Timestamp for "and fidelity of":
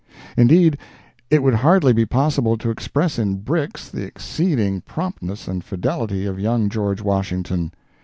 5.47-6.39